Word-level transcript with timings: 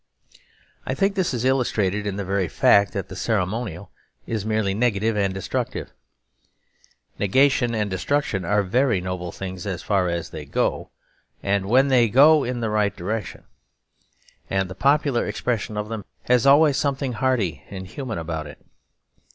I 0.83 0.95
think 0.95 1.13
this 1.13 1.31
is 1.31 1.45
illustrated 1.45 2.07
in 2.07 2.15
the 2.15 2.25
very 2.25 2.47
fact 2.47 2.91
that 2.93 3.07
the 3.07 3.15
ceremonial 3.15 3.91
is 4.25 4.47
merely 4.47 4.73
negative 4.73 5.15
and 5.15 5.31
destructive. 5.31 5.93
Negation 7.19 7.75
and 7.75 7.87
destruction 7.87 8.43
are 8.43 8.63
very 8.63 8.99
noble 8.99 9.31
things 9.31 9.67
as 9.67 9.83
far 9.83 10.09
as 10.09 10.31
they 10.31 10.43
go, 10.43 10.89
and 11.43 11.67
when 11.67 11.89
they 11.89 12.09
go 12.09 12.43
in 12.43 12.61
the 12.61 12.71
right 12.71 12.95
direction; 12.95 13.43
and 14.49 14.71
the 14.71 14.73
popular 14.73 15.27
expression 15.27 15.77
of 15.77 15.87
them 15.87 16.03
has 16.23 16.47
always 16.47 16.77
something 16.77 17.13
hearty 17.13 17.61
and 17.69 17.85
human 17.85 18.17
about 18.17 18.47
it. 18.47 18.57